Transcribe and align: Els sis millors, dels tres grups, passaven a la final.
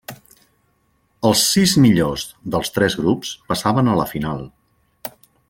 Els 1.29 1.43
sis 1.49 1.73
millors, 1.83 2.23
dels 2.55 2.73
tres 2.79 2.97
grups, 3.03 3.35
passaven 3.53 3.93
a 3.93 3.99
la 4.01 4.09
final. 4.15 4.43